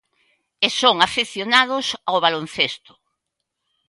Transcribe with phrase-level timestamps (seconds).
[0.65, 2.91] E son afeccionados ao baloncesto.